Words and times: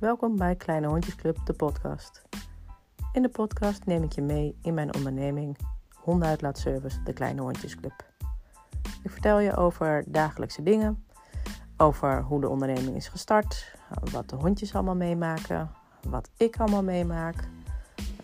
Welkom 0.00 0.36
bij 0.36 0.56
Kleine 0.56 0.86
Hondjesclub, 0.86 1.38
de 1.44 1.52
podcast. 1.52 2.22
In 3.12 3.22
de 3.22 3.28
podcast 3.28 3.84
neem 3.86 4.02
ik 4.02 4.12
je 4.12 4.22
mee 4.22 4.56
in 4.62 4.74
mijn 4.74 4.94
onderneming 4.94 5.58
Hondenuitlaatservice, 5.94 7.02
de 7.02 7.12
Kleine 7.12 7.40
Hondjesclub. 7.40 7.92
Ik 9.02 9.10
vertel 9.10 9.38
je 9.38 9.56
over 9.56 10.04
dagelijkse 10.06 10.62
dingen, 10.62 11.04
over 11.76 12.22
hoe 12.22 12.40
de 12.40 12.48
onderneming 12.48 12.96
is 12.96 13.08
gestart, 13.08 13.74
wat 14.12 14.28
de 14.28 14.36
hondjes 14.36 14.74
allemaal 14.74 14.96
meemaken, 14.96 15.70
wat 16.08 16.30
ik 16.36 16.56
allemaal 16.56 16.82
meemaak. 16.82 17.48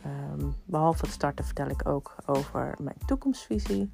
Um, 0.07 0.55
behalve 0.65 1.05
het 1.05 1.15
starten 1.15 1.45
vertel 1.45 1.69
ik 1.69 1.89
ook 1.89 2.15
over 2.27 2.75
mijn 2.81 2.99
toekomstvisie. 3.07 3.93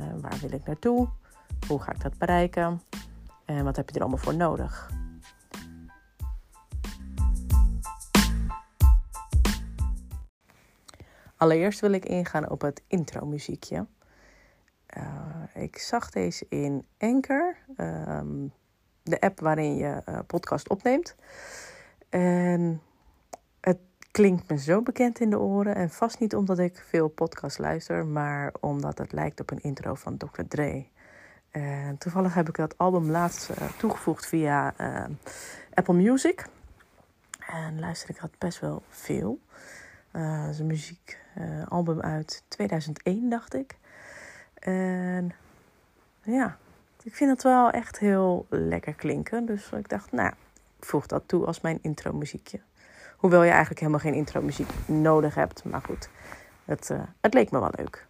Uh, 0.00 0.06
waar 0.20 0.38
wil 0.40 0.52
ik 0.52 0.66
naartoe? 0.66 1.08
Hoe 1.68 1.80
ga 1.80 1.92
ik 1.92 2.02
dat 2.02 2.18
bereiken? 2.18 2.80
En 3.44 3.64
wat 3.64 3.76
heb 3.76 3.88
je 3.88 3.94
er 3.94 4.00
allemaal 4.00 4.18
voor 4.18 4.36
nodig? 4.36 4.90
Allereerst 11.42 11.80
wil 11.80 11.92
ik 11.92 12.04
ingaan 12.04 12.50
op 12.50 12.60
het 12.60 12.82
intro-muziekje. 12.86 13.86
Uh, 14.96 15.62
ik 15.62 15.78
zag 15.78 16.10
deze 16.10 16.46
in 16.48 16.86
Anchor, 16.98 17.56
um, 17.76 18.52
de 19.02 19.20
app 19.20 19.40
waarin 19.40 19.76
je 19.76 20.02
uh, 20.08 20.18
podcast 20.26 20.68
opneemt. 20.68 21.14
En 22.08 22.82
het 23.60 23.78
klinkt 24.10 24.48
me 24.50 24.58
zo 24.58 24.82
bekend 24.82 25.20
in 25.20 25.30
de 25.30 25.38
oren. 25.38 25.74
En 25.74 25.90
vast 25.90 26.20
niet 26.20 26.34
omdat 26.34 26.58
ik 26.58 26.84
veel 26.88 27.08
podcast 27.08 27.58
luister, 27.58 28.06
maar 28.06 28.54
omdat 28.60 28.98
het 28.98 29.12
lijkt 29.12 29.40
op 29.40 29.50
een 29.50 29.62
intro 29.62 29.94
van 29.94 30.16
Dr. 30.16 30.42
Dre. 30.48 30.86
En 31.50 31.98
toevallig 31.98 32.34
heb 32.34 32.48
ik 32.48 32.56
dat 32.56 32.78
album 32.78 33.10
laatst 33.10 33.50
uh, 33.50 33.56
toegevoegd 33.78 34.26
via 34.26 34.74
Apple 35.74 35.94
Music. 35.94 36.46
En 37.46 37.80
luister 37.80 38.10
ik 38.10 38.20
dat 38.20 38.38
best 38.38 38.60
wel 38.60 38.82
veel. 38.88 39.40
Uh, 40.12 40.40
dat 40.40 40.50
is 40.50 40.58
een 40.58 40.66
muziekalbum 40.66 42.00
uit 42.00 42.42
2001, 42.48 43.28
dacht 43.28 43.54
ik. 43.54 43.76
En 44.54 45.32
ja, 46.22 46.56
ik 47.02 47.14
vind 47.14 47.30
het 47.30 47.42
wel 47.42 47.70
echt 47.70 47.98
heel 47.98 48.46
lekker 48.48 48.94
klinken. 48.94 49.46
Dus 49.46 49.70
ik 49.70 49.88
dacht, 49.88 50.12
nou, 50.12 50.32
ik 50.78 50.84
voeg 50.84 51.06
dat 51.06 51.22
toe 51.26 51.46
als 51.46 51.60
mijn 51.60 51.78
intro 51.82 52.12
muziekje. 52.12 52.60
Hoewel 53.16 53.42
je 53.42 53.50
eigenlijk 53.50 53.80
helemaal 53.80 54.00
geen 54.00 54.14
intro 54.14 54.42
muziek 54.42 54.70
nodig 54.86 55.34
hebt. 55.34 55.64
Maar 55.64 55.80
goed, 55.80 56.08
het, 56.64 56.90
uh, 56.90 57.02
het 57.20 57.34
leek 57.34 57.50
me 57.50 57.60
wel 57.60 57.72
leuk. 57.76 58.06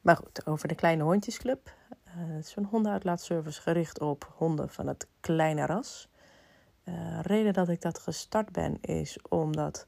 Maar 0.00 0.16
goed, 0.16 0.46
over 0.46 0.68
de 0.68 0.74
Kleine 0.74 1.02
Hondjesclub. 1.02 1.72
Uh, 2.06 2.12
het 2.36 2.46
is 2.46 2.56
een 2.56 2.64
hondenuitlaatservice 2.64 3.60
gericht 3.60 4.00
op 4.00 4.32
honden 4.36 4.70
van 4.70 4.86
het 4.86 5.06
kleine 5.20 5.66
ras. 5.66 6.08
De 6.84 6.90
uh, 6.90 7.18
reden 7.22 7.52
dat 7.52 7.68
ik 7.68 7.80
dat 7.80 7.98
gestart 7.98 8.52
ben 8.52 8.78
is 8.80 9.18
omdat 9.28 9.86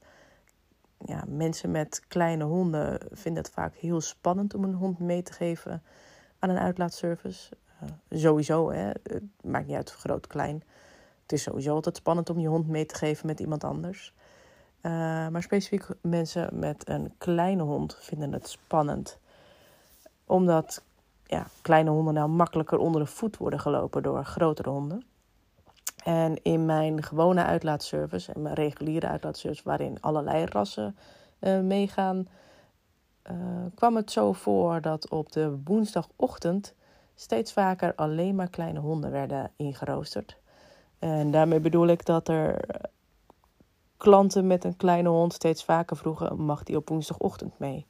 ja, 1.05 1.23
mensen 1.27 1.71
met 1.71 2.01
kleine 2.07 2.43
honden 2.43 2.99
vinden 3.11 3.43
het 3.43 3.51
vaak 3.51 3.75
heel 3.75 4.01
spannend 4.01 4.53
om 4.53 4.63
een 4.63 4.73
hond 4.73 4.99
mee 4.99 5.21
te 5.21 5.33
geven 5.33 5.83
aan 6.39 6.49
een 6.49 6.57
uitlaatservice. 6.59 7.55
Uh, 7.83 8.19
sowieso, 8.19 8.71
hè. 8.71 8.87
het 8.87 9.23
maakt 9.41 9.67
niet 9.67 9.75
uit 9.75 9.91
groot, 9.91 10.27
klein. 10.27 10.63
Het 11.21 11.31
is 11.31 11.43
sowieso 11.43 11.73
altijd 11.73 11.95
spannend 11.95 12.29
om 12.29 12.39
je 12.39 12.47
hond 12.47 12.67
mee 12.67 12.85
te 12.85 12.95
geven 12.95 13.27
met 13.27 13.39
iemand 13.39 13.63
anders. 13.63 14.13
Uh, 14.81 14.91
maar 15.27 15.43
specifiek 15.43 15.87
mensen 16.01 16.59
met 16.59 16.89
een 16.89 17.13
kleine 17.17 17.63
hond 17.63 17.97
vinden 17.99 18.31
het 18.33 18.47
spannend. 18.47 19.19
Omdat 20.25 20.83
ja, 21.23 21.47
kleine 21.61 21.89
honden 21.89 22.13
nou 22.13 22.29
makkelijker 22.29 22.77
onder 22.77 23.01
de 23.01 23.07
voet 23.07 23.37
worden 23.37 23.59
gelopen 23.59 24.03
door 24.03 24.25
grotere 24.25 24.69
honden. 24.69 25.03
En 26.03 26.43
in 26.43 26.65
mijn 26.65 27.03
gewone 27.03 27.43
uitlaatservice 27.43 28.33
en 28.33 28.41
mijn 28.41 28.55
reguliere 28.55 29.07
uitlaatservice, 29.07 29.61
waarin 29.63 29.97
allerlei 30.01 30.45
rassen 30.45 30.95
uh, 31.39 31.59
meegaan, 31.59 32.27
uh, 33.31 33.35
kwam 33.75 33.95
het 33.95 34.11
zo 34.11 34.33
voor 34.33 34.81
dat 34.81 35.09
op 35.09 35.31
de 35.31 35.59
woensdagochtend 35.63 36.73
steeds 37.15 37.53
vaker 37.53 37.95
alleen 37.95 38.35
maar 38.35 38.49
kleine 38.49 38.79
honden 38.79 39.11
werden 39.11 39.51
ingeroosterd. 39.55 40.37
En 40.99 41.31
daarmee 41.31 41.59
bedoel 41.59 41.87
ik 41.87 42.05
dat 42.05 42.27
er 42.27 42.59
klanten 43.97 44.47
met 44.47 44.63
een 44.63 44.77
kleine 44.77 45.09
hond 45.09 45.33
steeds 45.33 45.63
vaker 45.63 45.97
vroegen: 45.97 46.41
mag 46.41 46.63
die 46.63 46.77
op 46.77 46.89
woensdagochtend 46.89 47.59
mee? 47.59 47.85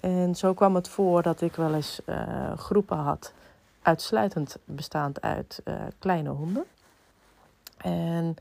En 0.00 0.34
zo 0.34 0.54
kwam 0.54 0.74
het 0.74 0.88
voor 0.88 1.22
dat 1.22 1.40
ik 1.40 1.54
wel 1.54 1.74
eens 1.74 2.00
uh, 2.06 2.52
groepen 2.56 2.96
had, 2.96 3.32
uitsluitend 3.82 4.58
bestaand 4.64 5.20
uit 5.20 5.62
kleine 5.98 6.30
honden. 6.30 6.64
En 7.76 8.34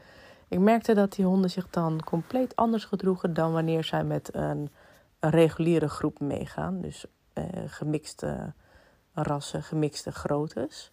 ik 0.47 0.59
merkte 0.59 0.93
dat 0.93 1.11
die 1.11 1.25
honden 1.25 1.49
zich 1.49 1.69
dan 1.69 2.01
compleet 2.03 2.55
anders 2.55 2.85
gedroegen 2.85 3.33
dan 3.33 3.53
wanneer 3.53 3.83
zij 3.83 4.03
met 4.03 4.35
een, 4.35 4.69
een 5.19 5.29
reguliere 5.29 5.89
groep 5.89 6.19
meegaan. 6.19 6.81
Dus 6.81 7.05
uh, 7.33 7.45
gemixte 7.65 8.53
rassen, 9.13 9.63
gemixte 9.63 10.11
groottes. 10.11 10.91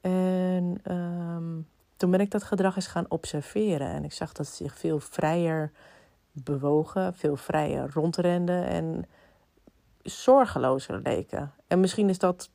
En 0.00 0.80
um, 0.90 1.68
toen 1.96 2.10
ben 2.10 2.20
ik 2.20 2.30
dat 2.30 2.42
gedrag 2.42 2.76
eens 2.76 2.86
gaan 2.86 3.06
observeren. 3.08 3.88
En 3.88 4.04
ik 4.04 4.12
zag 4.12 4.32
dat 4.32 4.46
ze 4.46 4.54
zich 4.54 4.78
veel 4.78 5.00
vrijer 5.00 5.72
bewogen, 6.32 7.14
veel 7.14 7.36
vrijer 7.36 7.90
rondrenden 7.92 8.66
en 8.66 9.04
zorgelozer 10.02 11.00
leken. 11.02 11.52
En 11.66 11.80
misschien 11.80 12.08
is 12.08 12.18
dat 12.18 12.50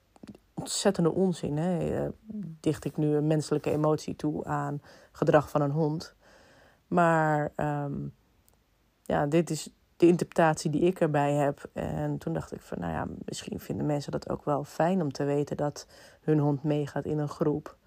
ontzettende 0.60 1.12
onzin. 1.12 1.58
Hè? 1.58 2.08
Dicht 2.60 2.86
ik 2.86 2.98
nu 2.98 3.16
een 3.16 3.28
menselijke 3.28 3.72
emotie 3.72 4.16
toe 4.16 4.46
aan 4.46 4.82
gedrag 5.12 5.50
van 5.50 5.62
een 5.62 5.72
hond. 5.72 6.16
Maar 6.88 7.52
um, 7.56 8.14
ja, 9.04 9.26
dit 9.26 9.50
is 9.50 9.70
de 9.98 10.08
interpretatie 10.08 10.70
die 10.70 10.82
ik 10.82 11.00
erbij 11.00 11.34
heb. 11.34 11.70
En 11.74 12.18
toen 12.18 12.34
dacht 12.34 12.52
ik 12.52 12.62
van, 12.62 12.80
nou 12.80 12.94
ja, 12.94 13.08
misschien 13.26 13.60
vinden 13.60 13.86
mensen 13.86 14.12
dat 14.12 14.30
ook 14.30 14.46
wel 14.46 14.64
fijn 14.64 15.02
om 15.02 15.12
te 15.12 15.24
weten 15.24 15.58
dat 15.58 15.88
hun 16.22 16.40
hond 16.40 16.64
meegaat 16.64 17.06
in 17.06 17.18
een 17.18 17.30
groep 17.30 17.78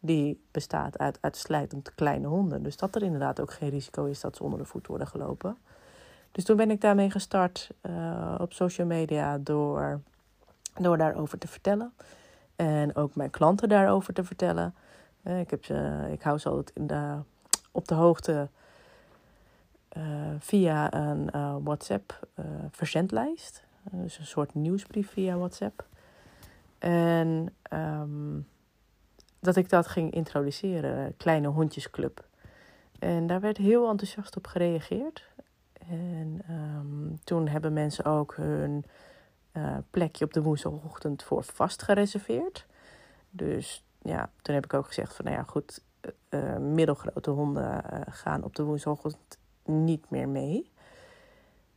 die 0.00 0.44
bestaat 0.50 0.98
uit 0.98 1.18
uitsluitend 1.20 1.94
kleine 1.94 2.26
honden. 2.26 2.62
Dus 2.62 2.76
dat 2.76 2.94
er 2.94 3.02
inderdaad 3.02 3.40
ook 3.40 3.52
geen 3.52 3.68
risico 3.68 4.04
is 4.04 4.20
dat 4.20 4.36
ze 4.36 4.42
onder 4.42 4.58
de 4.58 4.64
voet 4.64 4.86
worden 4.86 5.06
gelopen. 5.06 5.56
Dus 6.32 6.44
toen 6.44 6.56
ben 6.56 6.70
ik 6.70 6.80
daarmee 6.80 7.10
gestart 7.10 7.70
uh, 7.82 8.34
op 8.38 8.52
social 8.52 8.86
media 8.86 9.38
door, 9.38 10.00
door 10.82 10.98
daarover 10.98 11.38
te 11.38 11.48
vertellen. 11.48 11.92
En 12.56 12.96
ook 12.96 13.14
mijn 13.14 13.30
klanten 13.30 13.68
daarover 13.68 14.14
te 14.14 14.24
vertellen. 14.24 14.74
Uh, 15.24 15.40
ik, 15.40 15.50
heb 15.50 15.64
ze, 15.64 16.08
ik 16.12 16.22
hou 16.22 16.38
ze 16.38 16.48
altijd 16.48 16.76
in 16.76 16.86
de, 16.86 17.16
op 17.70 17.88
de 17.88 17.94
hoogte 17.94 18.48
uh, 19.96 20.02
via 20.38 20.94
een 20.94 21.30
WhatsApp 21.62 22.28
verzendlijst. 22.70 23.62
dus 23.90 24.18
een 24.18 24.26
soort 24.26 24.54
nieuwsbrief 24.54 25.10
via 25.10 25.36
WhatsApp. 25.36 25.84
En 26.78 27.54
um, 27.72 28.46
dat 29.40 29.56
ik 29.56 29.68
dat 29.68 29.86
ging 29.86 30.12
introduceren, 30.12 31.16
Kleine 31.16 31.48
Hondjesclub. 31.48 32.24
En 32.98 33.26
daar 33.26 33.40
werd 33.40 33.56
heel 33.56 33.88
enthousiast 33.88 34.36
op 34.36 34.46
gereageerd. 34.46 35.24
En 35.88 36.42
um, 36.50 37.18
toen 37.24 37.48
hebben 37.48 37.72
mensen 37.72 38.04
ook 38.04 38.36
hun 38.36 38.84
uh, 39.52 39.76
plekje 39.90 40.24
op 40.24 40.32
de 40.32 40.42
woensdagochtend 40.42 41.22
voor 41.22 41.44
vast 41.44 41.82
gereserveerd. 41.82 42.66
Dus 43.30 43.84
ja, 44.02 44.30
toen 44.42 44.54
heb 44.54 44.64
ik 44.64 44.74
ook 44.74 44.86
gezegd 44.86 45.14
van 45.14 45.24
nou 45.24 45.36
ja, 45.36 45.42
goed, 45.42 45.82
uh, 46.30 46.56
middelgrote 46.56 47.30
honden 47.30 47.84
gaan 48.10 48.44
op 48.44 48.56
de 48.56 48.62
woensdagochtend 48.62 49.38
niet 49.64 50.10
meer 50.10 50.28
mee. 50.28 50.70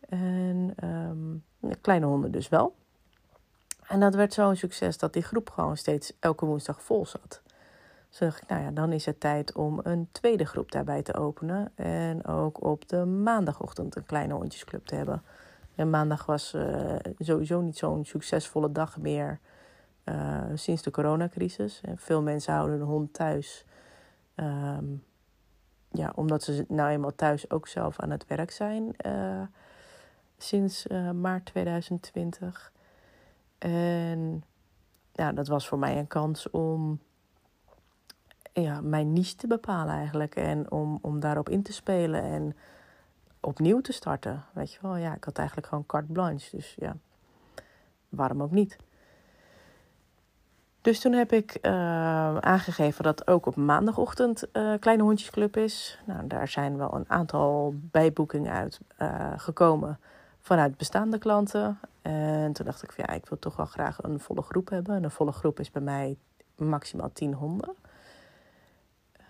En 0.09 0.73
um, 0.83 1.43
kleine 1.81 2.05
honden 2.05 2.31
dus 2.31 2.49
wel. 2.49 2.75
En 3.87 3.99
dat 3.99 4.15
werd 4.15 4.33
zo'n 4.33 4.55
succes 4.55 4.97
dat 4.97 5.13
die 5.13 5.21
groep 5.21 5.49
gewoon 5.49 5.77
steeds 5.77 6.13
elke 6.19 6.45
woensdag 6.45 6.81
vol 6.81 7.05
zat. 7.05 7.41
Dus 8.09 8.19
dacht 8.19 8.41
ik, 8.41 8.49
nou 8.49 8.61
ja, 8.61 8.71
dan 8.71 8.91
is 8.91 9.05
het 9.05 9.19
tijd 9.19 9.53
om 9.53 9.79
een 9.83 10.07
tweede 10.11 10.45
groep 10.45 10.71
daarbij 10.71 11.01
te 11.01 11.13
openen. 11.13 11.71
En 11.75 12.25
ook 12.25 12.63
op 12.63 12.89
de 12.89 13.05
maandagochtend 13.05 13.95
een 13.95 14.05
kleine 14.05 14.33
hondjesclub 14.33 14.85
te 14.85 14.95
hebben. 14.95 15.23
En 15.75 15.89
maandag 15.89 16.25
was 16.25 16.53
uh, 16.53 16.95
sowieso 17.19 17.61
niet 17.61 17.77
zo'n 17.77 18.05
succesvolle 18.05 18.71
dag 18.71 18.97
meer 18.97 19.39
uh, 20.05 20.43
sinds 20.53 20.81
de 20.81 20.91
coronacrisis. 20.91 21.81
En 21.81 21.97
veel 21.97 22.21
mensen 22.21 22.53
houden 22.53 22.77
hun 22.77 22.87
hond 22.87 23.13
thuis. 23.13 23.65
Um, 24.35 25.03
ja, 25.89 26.11
omdat 26.15 26.43
ze 26.43 26.65
nou 26.67 26.89
eenmaal 26.89 27.15
thuis 27.15 27.49
ook 27.49 27.67
zelf 27.67 27.99
aan 27.99 28.09
het 28.09 28.27
werk 28.27 28.51
zijn 28.51 28.95
uh, 29.05 29.41
sinds 30.37 30.87
maart 31.13 31.45
2020. 31.45 32.71
En 33.57 34.43
ja, 35.11 35.31
dat 35.31 35.47
was 35.47 35.67
voor 35.67 35.79
mij 35.79 35.97
een 35.97 36.07
kans 36.07 36.49
om 36.49 36.99
ja, 38.53 38.81
mijn 38.81 39.13
niche 39.13 39.35
te 39.35 39.47
bepalen 39.47 39.93
eigenlijk. 39.93 40.35
En 40.35 40.71
om, 40.71 40.99
om 41.01 41.19
daarop 41.19 41.49
in 41.49 41.63
te 41.63 41.73
spelen 41.73 42.21
en 42.21 42.55
opnieuw 43.43 43.81
te 43.81 43.93
starten. 43.93 44.43
Weet 44.53 44.73
je 44.73 44.79
wel, 44.81 44.95
ja, 44.95 45.15
ik 45.15 45.23
had 45.23 45.37
eigenlijk 45.37 45.67
gewoon 45.67 45.85
carte 45.85 46.11
blanche. 46.11 46.55
Dus 46.55 46.75
ja, 46.79 46.95
waarom 48.09 48.41
ook 48.41 48.51
niet? 48.51 48.77
Dus 50.83 50.99
toen 50.99 51.13
heb 51.13 51.31
ik 51.31 51.57
uh, 51.61 51.71
aangegeven 52.37 53.03
dat 53.03 53.27
ook 53.27 53.45
op 53.45 53.55
maandagochtend 53.55 54.47
uh, 54.53 54.73
Kleine 54.79 55.03
Hondjesclub 55.03 55.57
is. 55.57 55.99
Nou, 56.05 56.27
daar 56.27 56.47
zijn 56.47 56.77
wel 56.77 56.95
een 56.95 57.09
aantal 57.09 57.73
bijboekingen 57.75 58.53
uit 58.53 58.79
uh, 59.01 59.33
gekomen 59.37 59.99
vanuit 60.39 60.77
bestaande 60.77 61.17
klanten. 61.17 61.79
En 62.01 62.53
toen 62.53 62.65
dacht 62.65 62.83
ik 62.83 62.91
van 62.91 63.03
ja, 63.07 63.13
ik 63.13 63.25
wil 63.25 63.39
toch 63.39 63.55
wel 63.55 63.65
graag 63.65 64.03
een 64.03 64.19
volle 64.19 64.41
groep 64.41 64.69
hebben. 64.69 64.95
En 64.95 65.03
een 65.03 65.11
volle 65.11 65.31
groep 65.31 65.59
is 65.59 65.71
bij 65.71 65.81
mij 65.81 66.17
maximaal 66.55 67.11
10 67.13 67.33
honden. 67.33 67.75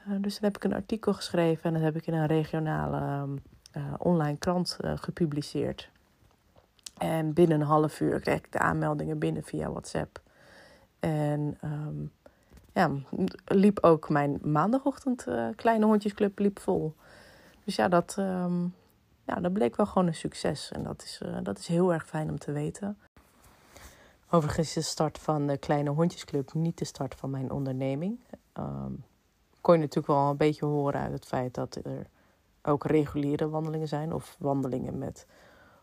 dus 0.05 0.39
dan 0.39 0.43
heb 0.43 0.55
ik 0.55 0.63
een 0.63 0.73
artikel 0.73 1.13
geschreven 1.13 1.63
en 1.63 1.73
dat 1.73 1.81
heb 1.81 1.95
ik 1.95 2.07
in 2.07 2.13
een 2.13 2.27
regionale 2.27 3.27
online 3.97 4.37
krant 4.37 4.77
gepubliceerd. 4.95 5.89
En 6.97 7.33
binnen 7.33 7.61
een 7.61 7.67
half 7.67 7.99
uur 7.99 8.19
kreeg 8.19 8.37
ik 8.37 8.51
de 8.51 8.59
aanmeldingen 8.59 9.19
binnen 9.19 9.43
via 9.43 9.69
WhatsApp. 9.69 10.21
En 10.99 11.57
um, 11.63 12.11
ja, 12.73 12.91
liep 13.45 13.83
ook 13.83 14.09
mijn 14.09 14.39
maandagochtend 14.41 15.27
uh, 15.27 15.47
Kleine 15.55 15.85
Hondjesclub 15.85 16.39
liep 16.39 16.59
vol. 16.59 16.95
Dus 17.63 17.75
ja 17.75 17.87
dat, 17.87 18.15
um, 18.19 18.75
ja, 19.25 19.35
dat 19.35 19.53
bleek 19.53 19.75
wel 19.75 19.85
gewoon 19.85 20.07
een 20.07 20.15
succes. 20.15 20.71
En 20.71 20.83
dat 20.83 21.03
is, 21.03 21.21
dat 21.43 21.57
is 21.57 21.67
heel 21.67 21.93
erg 21.93 22.05
fijn 22.05 22.29
om 22.29 22.39
te 22.39 22.51
weten. 22.51 22.97
Overigens 24.29 24.73
de 24.73 24.81
start 24.81 25.19
van 25.19 25.47
de 25.47 25.57
Kleine 25.57 25.89
Hondjesclub 25.89 26.53
niet 26.53 26.77
de 26.77 26.85
start 26.85 27.15
van 27.15 27.29
mijn 27.29 27.51
onderneming. 27.51 28.19
Um, 28.59 29.03
kon 29.61 29.73
je 29.73 29.79
natuurlijk 29.79 30.07
wel 30.07 30.29
een 30.29 30.37
beetje 30.37 30.65
horen 30.65 31.01
uit 31.01 31.11
het 31.11 31.25
feit 31.25 31.53
dat 31.53 31.75
er 31.75 32.07
ook 32.63 32.85
reguliere 32.85 33.49
wandelingen 33.49 33.87
zijn. 33.87 34.13
Of 34.13 34.35
wandelingen 34.39 34.97
met 34.97 35.25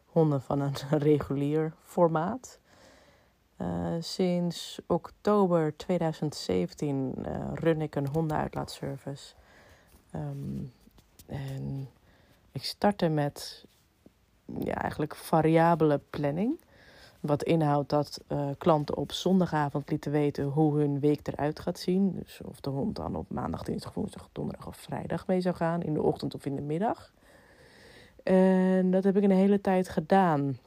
honden 0.07 0.43
van 0.43 0.61
een 0.61 0.75
regulier 0.99 1.73
formaat. 1.85 2.59
Uh, 3.59 3.95
sinds 4.01 4.81
oktober 4.87 5.77
2017 5.77 7.15
uh, 7.19 7.35
eh, 7.35 7.53
run 7.55 7.81
ik 7.81 7.95
een 7.95 8.09
hondenuitlaatservice. 8.09 9.35
Um, 10.15 10.73
en 11.27 11.89
ik 12.53 12.65
startte 12.65 13.09
met 13.09 13.65
ja, 14.59 14.75
eigenlijk 14.75 15.17
variabele 15.17 16.01
planning. 16.11 16.61
Wat 17.21 17.43
inhoudt 17.43 17.89
dat 17.89 18.21
uh, 18.29 18.49
klanten 18.59 18.97
op 18.97 19.13
zondagavond 19.13 19.91
lieten 19.91 20.13
weten 20.13 20.45
hoe 20.45 20.79
hun 20.79 21.01
week 21.01 21.29
eruit 21.29 21.61
gaat 21.61 21.79
zien. 21.79 22.13
Dus 22.13 22.41
of 22.45 22.61
de 22.61 22.71
hond 22.71 22.97
dan 22.97 23.17
op 23.17 23.31
maandag, 23.31 23.63
dinsdag, 23.63 23.95
woensdag, 23.95 24.29
donderdag 24.33 24.67
of 24.67 24.77
vrijdag 24.77 25.27
mee 25.27 25.41
zou 25.41 25.55
gaan. 25.55 25.83
In 25.83 25.95
de 25.95 26.03
ochtend 26.03 26.35
of 26.35 26.47
in 26.47 26.57
de 26.57 26.63
middag. 26.63 27.13
En 28.23 28.91
dat 28.91 29.05
heb 29.05 29.17
ik 29.17 29.23
een 29.23 29.31
hele 29.31 29.61
tijd 29.61 29.89
gedaan. 29.89 30.59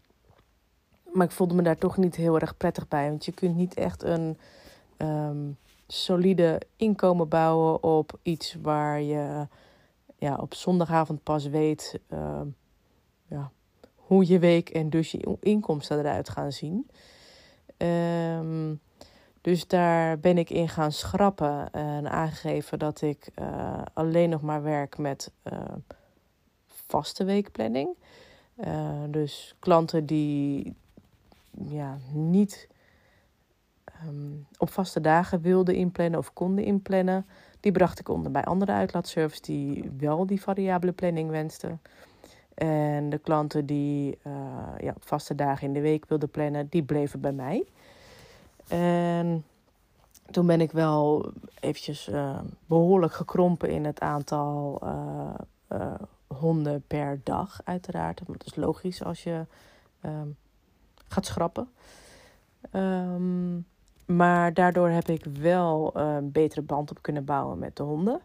Maar 1.12 1.26
ik 1.26 1.32
voelde 1.32 1.56
me 1.56 1.62
daar 1.62 1.78
toch 1.78 1.98
niet 1.98 2.16
heel 2.16 2.40
erg 2.40 2.58
prettig 2.58 2.88
bij. 2.88 3.10
Want 3.10 3.26
je 3.26 3.32
kunt 3.32 3.56
niet 3.56 3.74
echt 3.74 4.04
een 4.04 4.38
um, 4.98 5.58
solide 5.88 6.62
inkomen 6.76 7.28
bouwen 7.28 7.84
op 7.84 8.20
iets 8.22 8.58
waar 8.62 9.02
je 9.02 9.48
ja, 10.16 10.36
op 10.36 10.54
zondagavond 10.54 11.24
pas 11.24 11.48
weet 11.48 12.00
uh, 12.10 12.42
ja, 13.26 13.52
hoe 14.14 14.28
je 14.28 14.40
week 14.40 14.70
en 14.70 14.90
dus 14.90 15.12
je 15.12 15.38
inkomsten 15.40 16.00
eruit 16.00 16.30
gaan 16.30 16.52
zien. 16.52 16.88
Um, 17.78 18.80
dus 19.42 19.68
daar 19.68 20.20
ben 20.20 20.38
ik 20.38 20.50
in 20.50 20.70
gaan 20.70 20.92
schrappen 20.92 21.72
en 21.72 22.10
aangegeven 22.10 22.80
dat 22.80 23.02
ik 23.02 23.30
uh, 23.40 23.82
alleen 23.94 24.30
nog 24.30 24.42
maar 24.42 24.64
werk 24.64 24.98
met 24.98 25.32
uh, 25.44 25.60
vaste 26.66 27.24
weekplanning. 27.24 27.96
Uh, 28.58 29.04
dus 29.08 29.56
klanten 29.60 30.06
die 30.06 30.76
ja, 31.68 31.98
niet 32.12 32.68
um, 34.08 34.48
op 34.58 34.70
vaste 34.70 35.02
dagen 35.02 35.42
wilden 35.42 35.76
inplannen 35.76 36.20
of 36.20 36.34
konden 36.34 36.66
inplannen, 36.66 37.26
die 37.60 37.72
bracht 37.72 38.00
ik 38.00 38.10
onder 38.10 38.32
bij 38.32 38.44
andere 38.44 38.72
uitlaatservices 38.72 39.42
die 39.42 39.92
wel 39.98 40.26
die 40.26 40.42
variabele 40.42 40.92
planning 40.92 41.30
wensten. 41.30 41.82
En 42.54 43.10
de 43.10 43.18
klanten 43.18 43.66
die 43.66 44.18
uh, 44.28 44.34
ja, 44.78 44.94
vaste 45.00 45.36
dagen 45.36 45.68
in 45.68 45.74
de 45.74 45.82
week 45.82 46.06
wilden 46.06 46.30
plannen, 46.30 46.68
die 46.70 46.84
bleven 46.84 47.22
bij 47.22 47.32
mij. 47.32 47.68
En 48.68 49.46
toen 50.32 50.46
ben 50.46 50.62
ik 50.62 50.72
wel 50.72 51.32
eventjes 51.60 52.08
uh, 52.10 52.40
behoorlijk 52.66 53.14
gekrompen 53.14 53.70
in 53.70 53.86
het 53.86 54.00
aantal 54.00 54.82
uh, 54.84 55.94
honden 56.28 56.84
per 56.88 57.20
dag, 57.24 57.60
uiteraard. 57.64 58.22
Dat 58.28 58.46
is 58.46 58.56
logisch 58.56 59.04
als 59.04 59.24
je 59.24 59.46
um, 60.06 60.36
gaat 61.08 61.26
schrappen. 61.26 61.70
Um, 62.72 63.66
maar 64.06 64.54
daardoor 64.54 64.90
heb 64.90 65.08
ik 65.08 65.26
wel 65.40 65.98
een 65.98 66.32
betere 66.32 66.62
band 66.62 66.92
op 66.92 67.02
kunnen 67.02 67.26
bouwen 67.26 67.60
met 67.60 67.76
de 67.76 67.84
honden 67.84 68.22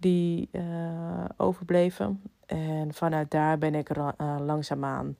die 0.00 0.48
uh, 0.52 1.24
overbleven. 1.36 2.22
En 2.46 2.94
vanuit 2.94 3.30
daar 3.30 3.58
ben 3.58 3.74
ik 3.74 3.96
uh, 3.96 4.08
langzaamaan 4.38 5.16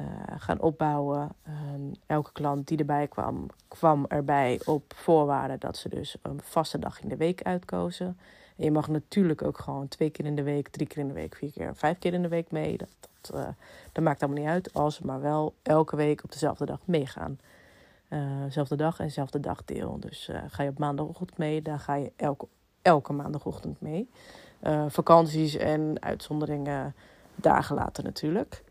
uh, 0.00 0.06
gaan 0.38 0.60
opbouwen. 0.60 1.28
elke 2.06 2.32
klant 2.32 2.68
die 2.68 2.78
erbij 2.78 3.08
kwam, 3.08 3.46
kwam 3.68 4.04
erbij 4.08 4.60
op 4.64 4.94
voorwaarde 4.96 5.58
dat 5.58 5.76
ze 5.76 5.88
dus 5.88 6.16
een 6.22 6.40
vaste 6.42 6.78
dag 6.78 7.00
in 7.00 7.08
de 7.08 7.16
week 7.16 7.42
uitkozen. 7.42 8.18
En 8.56 8.64
je 8.64 8.70
mag 8.70 8.88
natuurlijk 8.88 9.42
ook 9.42 9.58
gewoon 9.58 9.88
twee 9.88 10.10
keer 10.10 10.24
in 10.24 10.36
de 10.36 10.42
week, 10.42 10.68
drie 10.68 10.86
keer 10.86 10.98
in 10.98 11.08
de 11.08 11.14
week, 11.14 11.34
vier 11.34 11.52
keer, 11.52 11.74
vijf 11.74 11.98
keer 11.98 12.14
in 12.14 12.22
de 12.22 12.28
week 12.28 12.50
mee. 12.50 12.76
Dat, 12.76 13.54
dat, 13.92 14.04
maakt 14.04 14.22
allemaal 14.22 14.42
niet 14.42 14.50
uit, 14.50 14.74
als 14.74 14.94
ze 14.94 15.06
maar 15.06 15.20
wel 15.20 15.54
elke 15.62 15.96
week 15.96 16.24
op 16.24 16.32
dezelfde 16.32 16.66
dag 16.66 16.80
meegaan. 16.84 17.38
Uh, 18.08 18.64
dag 18.76 18.98
en 18.98 19.04
dezelfde 19.04 19.40
dagdeel. 19.40 20.00
Dus 20.00 20.30
ga 20.46 20.62
je 20.62 20.68
op 20.68 20.78
maandagochtend 20.78 21.38
mee, 21.38 21.62
dan 21.62 21.80
ga 21.80 21.94
je 21.94 22.12
elke, 22.16 22.46
elke 22.82 23.12
maandagochtend 23.12 23.80
mee. 23.80 24.10
Uh, 24.62 24.84
vakanties 24.88 25.56
en 25.56 25.96
uitzonderingen 26.00 26.94
dagen 27.34 27.76
later 27.76 28.04
natuurlijk. 28.04 28.62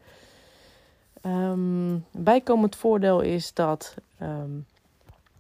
Um, 1.26 2.06
bijkomend 2.12 2.76
voordeel 2.76 3.22
is 3.22 3.54
dat 3.54 3.96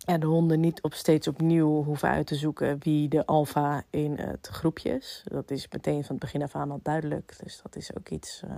ja, 0.05 0.17
de 0.17 0.25
honden 0.25 0.59
niet 0.59 0.81
op 0.81 0.93
steeds 0.93 1.27
opnieuw 1.27 1.83
hoeven 1.83 2.09
uit 2.09 2.27
te 2.27 2.35
zoeken 2.35 2.77
wie 2.79 3.07
de 3.07 3.25
alfa 3.25 3.83
in 3.89 4.17
het 4.17 4.47
groepje 4.47 4.89
is. 4.89 5.23
Dat 5.23 5.51
is 5.51 5.67
meteen 5.71 6.03
van 6.03 6.15
het 6.15 6.19
begin 6.23 6.41
af 6.41 6.55
aan 6.55 6.71
al 6.71 6.79
duidelijk. 6.83 7.35
Dus 7.43 7.61
dat 7.63 7.75
is 7.75 7.95
ook 7.95 8.09
iets 8.09 8.41
uh, 8.45 8.51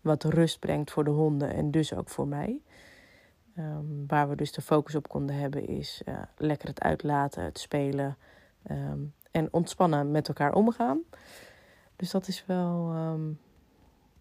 wat 0.00 0.24
rust 0.24 0.58
brengt 0.58 0.90
voor 0.90 1.04
de 1.04 1.10
honden 1.10 1.54
en 1.54 1.70
dus 1.70 1.94
ook 1.94 2.08
voor 2.08 2.28
mij. 2.28 2.60
Um, 3.58 4.04
waar 4.06 4.28
we 4.28 4.36
dus 4.36 4.52
de 4.52 4.62
focus 4.62 4.94
op 4.94 5.08
konden 5.08 5.36
hebben 5.36 5.66
is 5.66 6.02
uh, 6.04 6.18
lekker 6.36 6.68
het 6.68 6.80
uitlaten, 6.80 7.44
het 7.44 7.58
spelen 7.58 8.16
en 9.30 9.52
ontspannen 9.52 10.10
met 10.10 10.28
elkaar 10.28 10.52
omgaan. 10.52 11.00
Dus 11.96 12.10
dat 12.10 12.28
is 12.28 12.46
wel, 12.46 12.92
um, 12.94 13.40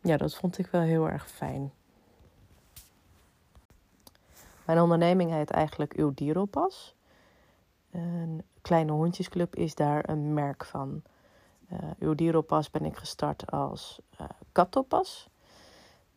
ja, 0.02 0.18
dat 0.18 0.36
vond 0.36 0.58
ik 0.58 0.68
wel 0.68 0.82
heel 0.82 1.10
erg 1.10 1.30
fijn. 1.30 1.72
Mijn 4.66 4.80
onderneming 4.80 5.32
heet 5.32 5.52
eigenlijk 5.52 5.94
Uw 5.94 6.14
Dieroppas. 6.14 6.96
Een 7.92 8.44
kleine 8.62 8.92
hondjesclub 8.92 9.56
is 9.56 9.76
daar 9.76 10.10
een 10.10 10.34
merk 10.34 10.66
van. 10.66 11.02
Uh, 11.72 11.80
Uw 12.00 12.16
Dieroppas 12.16 12.72
ben 12.72 12.86
ik 12.86 12.98
gestart 12.98 13.52
als 13.52 14.02
uh, 14.22 14.28
katoppas. 14.52 15.30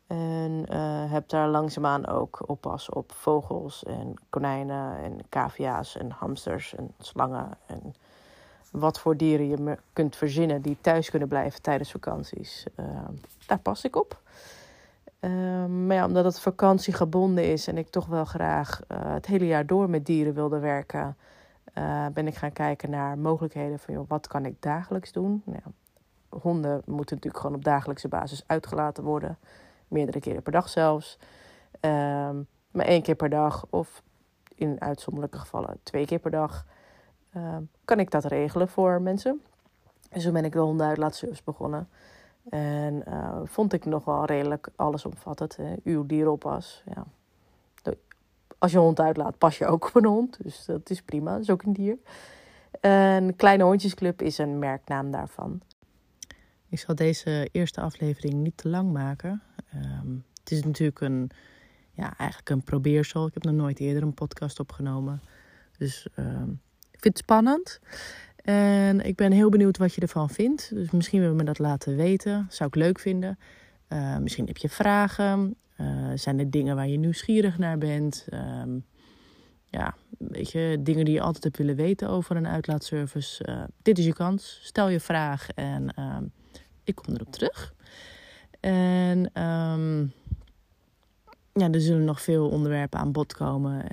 En 0.06 0.64
uh, 0.73 1.11
heb 1.11 1.28
daar 1.28 1.49
langzaamaan 1.49 2.06
ook 2.06 2.49
oppas 2.49 2.88
op 2.88 3.12
vogels 3.12 3.85
en 3.85 4.14
konijnen 4.30 4.97
en 4.97 5.18
cavia's 5.28 5.97
en 5.97 6.11
hamsters 6.11 6.75
en 6.75 6.94
slangen. 6.99 7.59
En 7.66 7.94
wat 8.71 9.00
voor 9.00 9.17
dieren 9.17 9.49
je 9.49 9.79
kunt 9.93 10.17
verzinnen 10.17 10.62
die 10.62 10.77
thuis 10.81 11.11
kunnen 11.11 11.29
blijven 11.29 11.62
tijdens 11.62 11.91
vakanties. 11.91 12.67
Uh, 12.77 12.87
daar 13.47 13.59
pas 13.59 13.85
ik 13.85 13.97
op. 13.97 14.21
Uh, 15.21 15.31
maar 15.67 15.97
ja, 15.97 16.07
omdat 16.07 16.25
het 16.25 16.41
vakantiegebonden 16.41 17.53
is 17.53 17.67
en 17.67 17.79
ik 17.79 17.89
toch 17.89 18.07
wel 18.07 18.25
graag 18.25 18.81
uh, 18.89 18.99
het 19.03 19.27
hele 19.27 19.47
jaar 19.47 19.67
door 19.67 19.91
met 19.91 20.07
dieren 20.07 20.35
wilde 20.35 20.59
werken, 20.59 21.17
ben 22.12 22.27
ik 22.27 22.35
gaan 22.35 22.53
kijken 22.53 22.91
naar 22.91 23.19
mogelijkheden 23.19 23.79
van 23.79 23.95
joh, 23.95 24.09
wat 24.09 24.27
kan 24.27 24.47
ik 24.47 24.62
dagelijks 24.62 25.12
doen. 25.12 25.43
Nou, 25.45 25.62
honden 26.29 26.83
moeten 26.87 27.15
natuurlijk 27.15 27.43
gewoon 27.43 27.57
op 27.57 27.65
dagelijkse 27.65 28.09
basis 28.09 28.43
uitgelaten 28.47 29.05
worden 29.05 29.39
meerdere 29.89 30.21
keren 30.21 30.43
per 30.43 30.53
dag 30.53 30.69
zelfs. 30.69 31.19
Um, 31.81 32.47
maar 32.71 32.87
één 32.87 33.03
keer 33.03 33.15
per 33.15 33.29
dag 33.29 33.67
of 33.71 34.03
in 34.55 34.81
uitzonderlijke 34.81 35.39
gevallen 35.39 35.79
twee 35.83 36.07
keer 36.07 36.19
per 36.19 36.31
dag 36.31 36.67
um, 37.37 37.68
kan 37.84 38.00
ik 38.00 38.10
dat 38.10 38.25
regelen 38.25 38.68
voor 38.68 39.02
mensen. 39.02 39.40
En 40.10 40.20
zo 40.20 40.32
ben 40.32 40.44
ik 40.44 40.52
de 40.52 40.58
hondenuitlaatservice 40.58 41.42
begonnen. 41.44 41.88
En 42.49 43.02
uh, 43.08 43.40
vond 43.44 43.72
ik 43.72 43.84
nog 43.84 44.04
wel 44.04 44.25
redelijk 44.25 44.68
allesomvattend. 44.76 45.56
Hè. 45.56 45.75
Uw 45.84 46.06
dieroppas. 46.06 46.82
Ja. 46.94 47.06
Als 48.58 48.70
je 48.70 48.76
een 48.76 48.84
hond 48.84 49.00
uitlaat, 49.00 49.38
pas 49.38 49.58
je 49.58 49.66
ook 49.66 49.87
op 49.87 49.94
een 49.94 50.04
hond. 50.04 50.42
Dus 50.42 50.64
dat 50.64 50.90
is 50.90 51.02
prima. 51.02 51.32
Dat 51.32 51.40
is 51.40 51.50
ook 51.50 51.62
een 51.62 51.72
dier. 51.72 51.96
En 52.80 53.37
Kleine 53.37 53.64
Hondjesclub 53.64 54.22
is 54.22 54.38
een 54.38 54.58
merknaam 54.58 55.10
daarvan. 55.10 55.60
Ik 56.68 56.78
zal 56.78 56.94
deze 56.94 57.49
eerste 57.52 57.80
aflevering 57.80 58.34
niet 58.34 58.56
te 58.56 58.68
lang 58.68 58.92
maken. 58.92 59.42
Um, 59.75 60.25
het 60.40 60.50
is 60.50 60.64
natuurlijk 60.64 61.00
een, 61.00 61.30
ja, 61.92 62.16
eigenlijk 62.16 62.50
een 62.50 62.62
probeersel. 62.62 63.26
Ik 63.26 63.34
heb 63.34 63.42
nog 63.42 63.54
nooit 63.54 63.80
eerder 63.80 64.02
een 64.02 64.14
podcast 64.14 64.60
opgenomen. 64.60 65.20
Dus 65.78 66.08
ehm, 66.14 66.50
ik 67.00 67.07
vind 67.07 67.19
het 67.19 67.25
spannend. 67.25 67.80
En 68.45 69.00
ik 69.00 69.16
ben 69.16 69.33
heel 69.33 69.49
benieuwd 69.49 69.76
wat 69.76 69.95
je 69.95 70.00
ervan 70.00 70.30
vindt. 70.30 70.75
Dus 70.75 70.90
misschien 70.90 71.21
wil 71.21 71.28
je 71.28 71.35
me 71.35 71.45
dat 71.45 71.59
laten 71.59 71.97
weten. 71.97 72.47
Zou 72.50 72.69
ik 72.69 72.75
leuk 72.75 72.99
vinden. 72.99 73.38
Uh, 73.88 74.16
misschien 74.16 74.47
heb 74.47 74.57
je 74.57 74.69
vragen. 74.69 75.57
Uh, 75.80 76.11
zijn 76.14 76.38
er 76.38 76.50
dingen 76.50 76.76
waar 76.76 76.88
je 76.88 76.97
nieuwsgierig 76.97 77.59
naar 77.59 77.78
bent? 77.78 78.26
Ehm, 78.28 78.78
ja, 79.69 79.95
weet 80.19 80.50
je, 80.50 80.76
dingen 80.80 81.04
die 81.04 81.14
je 81.14 81.21
altijd 81.21 81.45
hebt 81.45 81.57
willen 81.57 81.76
weten 81.76 82.09
over 82.09 82.37
een 82.37 82.47
uitlaatservice. 82.47 83.49
Uh, 83.49 83.62
dit 83.83 83.99
is 83.99 84.04
je 84.04 84.12
kans. 84.12 84.61
Stel 84.62 84.88
je 84.88 85.00
vraag 85.00 85.49
en 85.50 85.95
ehm, 85.95 86.25
ik 86.85 86.95
kom 86.95 87.14
erop 87.14 87.33
terug. 87.33 87.75
En 88.61 89.42
um, 89.42 90.12
ja, 91.61 91.71
er 91.71 91.81
zullen 91.81 92.05
nog 92.05 92.23
veel 92.23 92.49
onderwerpen 92.49 92.99
aan 92.99 93.12
bod 93.12 93.35
komen. 93.35 93.85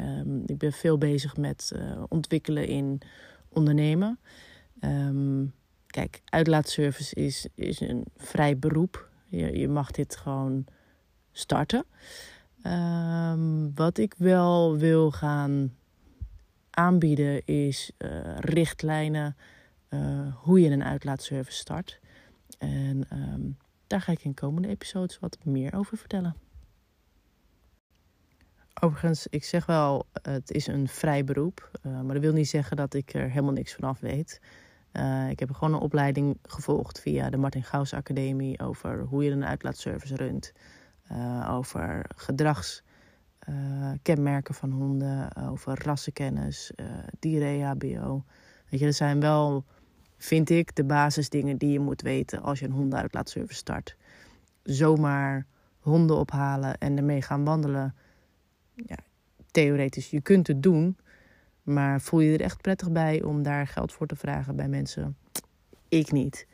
ik 0.45 0.57
ben 0.57 0.71
veel 0.71 0.97
bezig 0.97 1.37
met 1.37 1.71
ontwikkelen 2.07 2.67
in 2.67 3.01
ondernemen. 3.49 4.19
Um, 4.81 5.53
kijk, 5.87 6.21
uitlaatservice 6.25 7.15
is, 7.15 7.47
is 7.55 7.79
een 7.79 8.05
vrij 8.17 8.57
beroep. 8.57 9.09
Je, 9.27 9.57
je 9.57 9.67
mag 9.67 9.91
dit 9.91 10.15
gewoon 10.15 10.65
starten. 11.31 11.85
Um, 12.63 13.75
wat 13.75 13.97
ik 13.97 14.13
wel 14.17 14.77
wil 14.77 15.11
gaan 15.11 15.75
aanbieden 16.69 17.45
is 17.45 17.91
uh, 17.97 18.09
richtlijnen 18.39 19.35
uh, 19.89 20.35
hoe 20.35 20.61
je 20.61 20.69
een 20.69 20.83
uitlaatservice 20.83 21.57
start. 21.57 21.99
En 22.57 23.07
daar 23.87 24.01
ga 24.01 24.11
ik 24.11 24.23
in 24.23 24.33
komende 24.33 24.67
episodes 24.67 25.19
wat 25.19 25.37
meer 25.43 25.75
over 25.75 25.97
vertellen. 25.97 26.35
Overigens, 28.79 29.27
ik 29.27 29.43
zeg 29.43 29.65
wel, 29.65 30.05
het 30.21 30.51
is 30.51 30.67
een 30.67 30.87
vrij 30.87 31.23
beroep. 31.23 31.71
Uh, 31.83 32.01
maar 32.01 32.13
dat 32.13 32.23
wil 32.23 32.33
niet 32.33 32.49
zeggen 32.49 32.77
dat 32.77 32.93
ik 32.93 33.13
er 33.13 33.29
helemaal 33.29 33.53
niks 33.53 33.73
vanaf 33.73 33.99
weet. 33.99 34.41
Uh, 34.93 35.29
ik 35.29 35.39
heb 35.39 35.51
gewoon 35.51 35.73
een 35.73 35.79
opleiding 35.79 36.37
gevolgd 36.43 36.99
via 36.99 37.29
de 37.29 37.37
Martin 37.37 37.63
Gauss 37.63 37.93
Academie 37.93 38.59
over 38.59 39.01
hoe 39.01 39.23
je 39.23 39.31
een 39.31 39.45
uitlaatservice 39.45 40.15
runt. 40.15 40.53
Uh, 41.11 41.49
over 41.51 42.05
gedragskenmerken 42.15 44.55
van 44.55 44.71
honden, 44.71 45.35
over 45.35 45.83
rassenkennis, 45.83 46.71
dierenhbo. 47.19 48.23
Weet 48.69 48.79
je, 48.79 48.85
er 48.85 48.93
zijn 48.93 49.19
wel, 49.19 49.65
vind 50.17 50.49
ik, 50.49 50.75
de 50.75 50.83
basisdingen 50.83 51.57
die 51.57 51.71
je 51.71 51.79
moet 51.79 52.01
weten 52.01 52.41
als 52.41 52.59
je 52.59 52.65
een 52.65 52.71
hondenuitlaatservice 52.71 53.59
start. 53.59 53.95
Zomaar 54.63 55.45
honden 55.79 56.17
ophalen 56.17 56.77
en 56.77 56.97
ermee 56.97 57.21
gaan 57.21 57.43
wandelen 57.43 57.95
ja, 58.85 58.97
theoretisch, 59.51 60.09
je 60.09 60.21
kunt 60.21 60.47
het 60.47 60.63
doen. 60.63 60.97
Maar 61.63 62.01
voel 62.01 62.19
je 62.19 62.33
er 62.33 62.41
echt 62.41 62.61
prettig 62.61 62.91
bij 62.91 63.23
om 63.23 63.43
daar 63.43 63.67
geld 63.67 63.91
voor 63.91 64.07
te 64.07 64.15
vragen 64.15 64.55
bij 64.55 64.67
mensen? 64.67 65.17
Ik 65.87 66.11
niet. 66.11 66.47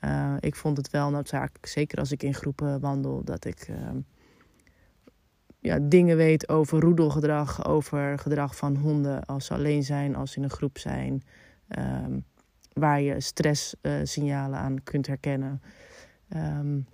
Uh, 0.00 0.34
ik 0.40 0.54
vond 0.54 0.76
het 0.76 0.90
wel 0.90 1.10
noodzakelijk, 1.10 1.66
zeker 1.66 1.98
als 1.98 2.12
ik 2.12 2.22
in 2.22 2.34
groepen 2.34 2.80
wandel, 2.80 3.24
dat 3.24 3.44
ik 3.44 3.68
uh, 3.68 3.76
ja, 5.60 5.78
dingen 5.82 6.16
weet 6.16 6.48
over 6.48 6.80
roedelgedrag, 6.80 7.66
over 7.66 8.18
gedrag 8.18 8.56
van 8.56 8.76
honden 8.76 9.24
als 9.24 9.46
ze 9.46 9.54
alleen 9.54 9.82
zijn, 9.82 10.16
als 10.16 10.30
ze 10.32 10.38
in 10.38 10.44
een 10.44 10.50
groep 10.50 10.78
zijn, 10.78 11.22
uh, 11.78 12.06
waar 12.72 13.00
je 13.00 13.20
stresssignalen 13.20 14.58
aan 14.58 14.82
kunt 14.82 15.06
herkennen. 15.06 15.62
Um, 16.36 16.86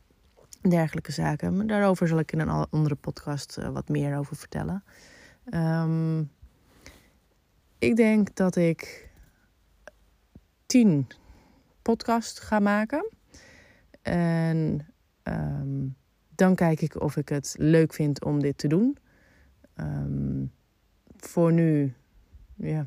dergelijke 0.71 1.13
zaken. 1.13 1.67
Daarover 1.67 2.09
zal 2.09 2.19
ik 2.19 2.33
in 2.33 2.41
een 2.41 2.67
andere 2.71 2.95
podcast 2.95 3.59
uh, 3.59 3.69
wat 3.69 3.89
meer 3.89 4.17
over 4.19 4.37
vertellen. 4.37 4.85
Um, 5.51 6.31
ik 7.79 7.97
denk 7.97 8.37
dat 8.37 8.57
ik 8.57 9.11
tien 10.67 11.07
podcast 11.83 12.41
ga 12.41 12.59
maken. 12.59 13.09
En 14.03 14.87
um, 15.23 15.97
dan 16.35 16.55
kijk 16.55 16.81
ik 16.81 17.01
of 17.01 17.17
ik 17.17 17.29
het 17.29 17.55
leuk 17.59 17.93
vind 17.93 18.25
om 18.25 18.41
dit 18.41 18.59
te 18.59 18.69
doen. 18.69 18.99
Um, 19.77 20.53
voor 21.17 21.53
nu, 21.53 21.95
ja. 22.55 22.87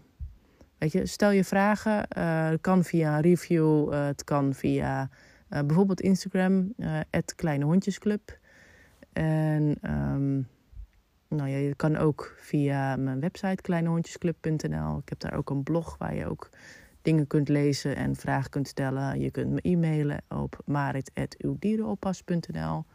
Weet 0.78 0.92
je, 0.92 1.06
stel 1.06 1.32
je 1.32 1.44
vragen. 1.44 2.08
Uh, 2.18 2.50
het 2.50 2.62
kan 2.62 2.84
via 2.84 3.16
een 3.16 3.22
review, 3.22 3.94
uh, 3.94 4.06
het 4.06 4.24
kan 4.24 4.54
via 4.54 5.10
uh, 5.50 5.60
bijvoorbeeld 5.60 6.02
Instagram, 6.02 6.74
uh, 6.78 7.00
Kleine 7.36 7.66
Hondjesclub. 7.66 8.40
En 9.14 9.78
um, 9.82 10.48
nou 11.28 11.50
ja, 11.50 11.58
je 11.58 11.76
kan 11.76 11.96
ook 11.96 12.36
via 12.38 12.96
mijn 12.96 13.20
website 13.20 13.62
kleinehondjesclub.nl. 13.62 14.98
Ik 14.98 15.10
heb 15.10 15.20
daar 15.20 15.34
ook 15.34 15.50
een 15.50 15.64
blog 15.64 15.98
waar 15.98 16.16
je 16.16 16.26
ook 16.26 16.50
dingen 17.02 17.28
kunt 17.28 17.50
lezen 17.50 17.96
en 17.96 18.16
vragen 18.16 18.50
kunt 18.50 18.68
stellen. 18.68 19.20
Je 19.20 19.32
kunt 19.32 19.52
me 19.52 19.60
e-mailen 19.62 20.22
op 20.30 20.62
marit.uwdierenoppas.nl. 20.66 22.86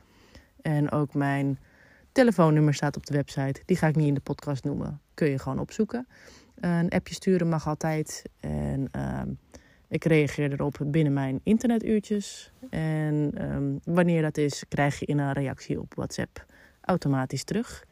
En 0.63 0.91
ook 0.91 1.15
mijn 1.15 1.59
telefoonnummer 2.13 2.75
staat 2.75 2.97
op 2.97 3.07
de 3.07 3.15
website. 3.15 3.63
Die 3.65 3.77
ga 3.77 3.87
ik 3.87 3.97
niet 3.97 4.07
in 4.07 4.15
de 4.15 4.21
podcast 4.21 4.65
noemen. 4.65 5.01
Kun 5.15 5.29
je 5.29 5.39
gewoon 5.39 5.59
opzoeken. 5.59 6.07
Een 6.55 6.89
appje 6.89 7.15
sturen 7.15 7.49
mag 7.49 7.69
altijd. 7.69 8.23
En... 8.41 8.89
Uh, 8.97 9.21
ik 9.93 10.05
reageer 10.05 10.53
erop 10.53 10.79
binnen 10.87 11.13
mijn 11.13 11.41
internetuurtjes. 11.43 12.53
En 12.71 13.33
um, 13.53 13.81
wanneer 13.85 14.23
dat 14.23 14.37
is, 14.37 14.65
krijg 14.69 14.99
je 14.99 15.07
in 15.07 15.19
een 15.19 15.33
reactie 15.33 15.81
op 15.81 15.95
WhatsApp 15.95 16.47
automatisch 16.81 17.45
terug. 17.45 17.85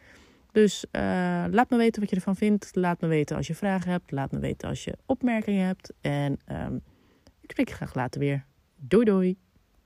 Dus 0.53 0.85
uh, 0.93 1.03
laat 1.51 1.71
me 1.71 1.77
weten 1.77 2.01
wat 2.01 2.11
je 2.11 2.17
ervan 2.17 2.37
vindt. 2.37 2.71
Laat 2.73 3.01
me 3.01 3.09
weten 3.09 3.37
als 3.37 3.47
je 3.47 3.55
vragen 3.55 3.91
hebt. 3.91 4.11
Laat 4.11 4.33
me 4.33 4.39
weten 4.39 4.69
als 4.69 4.85
je 4.85 4.97
opmerkingen 5.07 5.67
hebt. 5.67 5.93
En 6.01 6.39
um, 6.53 6.81
ik 7.41 7.51
spreek 7.51 7.69
je 7.69 7.75
graag 7.75 7.95
later 7.95 8.21
weer. 8.21 8.45
Doei 8.77 9.05
doei! 9.05 9.39